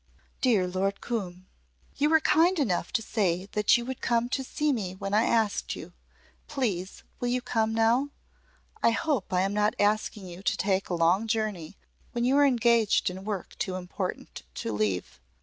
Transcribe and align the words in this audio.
"Dear 0.41 0.65
Lord 0.65 0.99
Coombe, 0.99 1.45
"You 1.95 2.09
were 2.09 2.21
kind 2.21 2.57
enough 2.57 2.91
to 2.93 3.03
say 3.03 3.45
that 3.51 3.77
you 3.77 3.85
would 3.85 4.01
come 4.01 4.29
to 4.29 4.43
see 4.43 4.73
me 4.73 4.95
when 4.95 5.13
I 5.13 5.25
asked 5.25 5.75
you. 5.75 5.93
Please 6.47 7.03
will 7.19 7.27
you 7.27 7.39
come 7.39 7.75
now? 7.75 8.09
I 8.81 8.89
hope 8.89 9.31
I 9.31 9.41
am 9.41 9.53
not 9.53 9.75
asking 9.79 10.25
you 10.25 10.41
to 10.41 10.57
take 10.57 10.89
a 10.89 10.95
long 10.95 11.27
journey 11.27 11.77
when 12.13 12.23
you 12.25 12.35
are 12.37 12.45
engaged 12.47 13.11
in 13.11 13.23
work 13.25 13.55
too 13.59 13.75
important 13.75 14.41
to 14.55 14.71
leave. 14.73 15.19